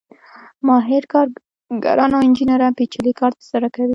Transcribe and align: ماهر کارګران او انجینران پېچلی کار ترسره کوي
ماهر 0.67 1.03
کارګران 1.13 2.11
او 2.15 2.21
انجینران 2.27 2.73
پېچلی 2.77 3.13
کار 3.19 3.31
ترسره 3.37 3.67
کوي 3.73 3.87